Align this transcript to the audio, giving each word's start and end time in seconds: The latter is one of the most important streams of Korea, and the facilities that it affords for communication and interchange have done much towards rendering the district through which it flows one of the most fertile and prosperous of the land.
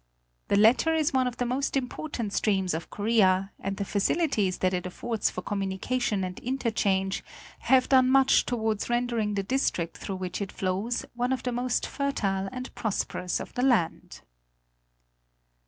The 0.47 0.55
latter 0.57 0.95
is 0.95 1.13
one 1.13 1.27
of 1.27 1.37
the 1.37 1.45
most 1.45 1.77
important 1.77 2.33
streams 2.33 2.73
of 2.73 2.89
Korea, 2.89 3.51
and 3.59 3.77
the 3.77 3.85
facilities 3.85 4.57
that 4.57 4.73
it 4.73 4.87
affords 4.87 5.29
for 5.29 5.43
communication 5.43 6.23
and 6.23 6.39
interchange 6.39 7.23
have 7.59 7.87
done 7.87 8.09
much 8.09 8.47
towards 8.47 8.89
rendering 8.89 9.35
the 9.35 9.43
district 9.43 9.97
through 9.99 10.15
which 10.15 10.41
it 10.41 10.51
flows 10.51 11.05
one 11.13 11.31
of 11.31 11.43
the 11.43 11.51
most 11.51 11.85
fertile 11.85 12.49
and 12.51 12.73
prosperous 12.73 13.39
of 13.39 13.53
the 13.53 13.61
land. 13.61 14.21